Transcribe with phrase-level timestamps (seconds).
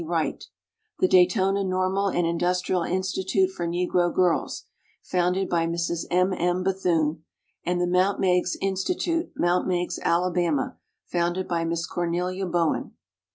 [0.03, 0.45] Wright;
[0.97, 4.65] the Daytona Normal and Industrial Institute for Negro Girls,
[5.03, 6.05] founded by Mrs.
[6.09, 6.33] M.
[6.33, 6.63] M.
[6.63, 7.23] Bethune;
[7.63, 8.19] and the Mt.
[8.19, 9.67] Meigs Institute, Mt.
[9.67, 10.75] Meigs, Alabama,
[11.05, 12.95] founded by Miss Cornelia Bowen.